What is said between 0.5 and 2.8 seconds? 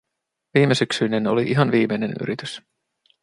Viimesyksyinen oli ihan viimeinen yritys.